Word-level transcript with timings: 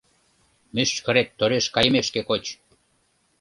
Мӱшкырет 0.73 1.29
тореш 1.37 1.65
кайымешке 1.75 2.21
коч! 2.29 2.43